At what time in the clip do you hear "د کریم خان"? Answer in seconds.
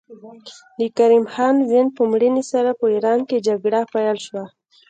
0.79-1.55